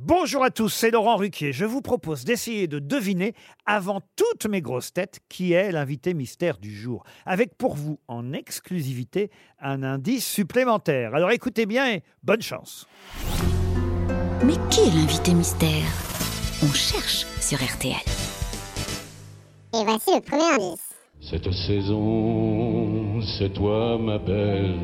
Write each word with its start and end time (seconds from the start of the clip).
Bonjour 0.00 0.44
à 0.44 0.50
tous, 0.50 0.68
c'est 0.68 0.92
Laurent 0.92 1.16
Ruquier. 1.16 1.52
Je 1.52 1.64
vous 1.64 1.82
propose 1.82 2.22
d'essayer 2.24 2.68
de 2.68 2.78
deviner, 2.78 3.34
avant 3.66 4.00
toutes 4.14 4.46
mes 4.46 4.60
grosses 4.60 4.92
têtes, 4.92 5.18
qui 5.28 5.54
est 5.54 5.72
l'invité 5.72 6.14
mystère 6.14 6.58
du 6.58 6.72
jour. 6.72 7.02
Avec 7.26 7.56
pour 7.56 7.74
vous, 7.74 7.98
en 8.06 8.32
exclusivité, 8.32 9.28
un 9.60 9.82
indice 9.82 10.24
supplémentaire. 10.24 11.16
Alors 11.16 11.32
écoutez 11.32 11.66
bien 11.66 11.90
et 11.90 12.04
bonne 12.22 12.42
chance. 12.42 12.86
Mais 14.44 14.54
qui 14.70 14.82
est 14.82 14.94
l'invité 14.94 15.34
mystère? 15.34 15.90
On 16.62 16.72
cherche 16.72 17.26
sur 17.40 17.58
RTL. 17.58 17.96
Et 19.74 19.84
voici 19.84 20.14
le 20.14 20.20
premier 20.20 20.64
indice. 20.64 20.94
Cette 21.28 21.50
saison, 21.52 23.20
c'est 23.36 23.52
toi 23.52 23.98
ma 23.98 24.18
belle, 24.18 24.78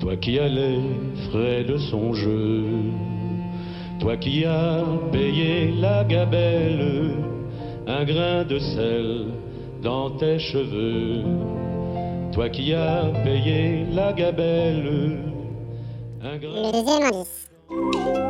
toi 0.00 0.16
qui 0.16 0.36
as 0.40 0.48
les 0.48 0.80
frais 1.30 1.62
de 1.62 1.78
son 1.78 2.12
jeu, 2.12 2.66
toi 4.00 4.16
qui 4.16 4.44
as 4.44 4.82
payé 5.12 5.72
la 5.78 6.04
gabelle, 6.04 7.12
un 7.86 8.04
grain 8.04 8.44
de 8.44 8.58
sel 8.58 9.26
dans 9.82 10.10
tes 10.10 10.38
cheveux, 10.38 11.22
toi 12.32 12.48
qui 12.48 12.72
as 12.72 13.04
payé 13.22 13.84
la 13.92 14.12
gabelle, 14.12 15.18
un 16.22 16.38
grain... 16.38 18.29